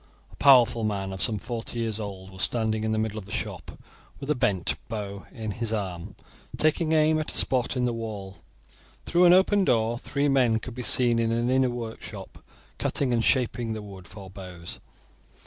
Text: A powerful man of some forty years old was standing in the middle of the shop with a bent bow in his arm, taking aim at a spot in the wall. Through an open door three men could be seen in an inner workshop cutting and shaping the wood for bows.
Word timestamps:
A 0.31 0.35
powerful 0.37 0.83
man 0.83 1.13
of 1.13 1.21
some 1.21 1.37
forty 1.37 1.77
years 1.77 1.99
old 1.99 2.31
was 2.31 2.41
standing 2.41 2.83
in 2.83 2.91
the 2.91 2.97
middle 2.97 3.19
of 3.19 3.25
the 3.27 3.31
shop 3.31 3.79
with 4.19 4.31
a 4.31 4.33
bent 4.33 4.73
bow 4.87 5.27
in 5.31 5.51
his 5.51 5.71
arm, 5.71 6.15
taking 6.57 6.91
aim 6.93 7.19
at 7.19 7.29
a 7.31 7.35
spot 7.37 7.77
in 7.77 7.85
the 7.85 7.93
wall. 7.93 8.37
Through 9.05 9.25
an 9.25 9.33
open 9.33 9.63
door 9.63 9.99
three 9.99 10.27
men 10.27 10.57
could 10.57 10.73
be 10.73 10.81
seen 10.81 11.19
in 11.19 11.31
an 11.31 11.51
inner 11.51 11.69
workshop 11.69 12.43
cutting 12.79 13.13
and 13.13 13.23
shaping 13.23 13.73
the 13.73 13.83
wood 13.83 14.07
for 14.07 14.27
bows. 14.31 14.79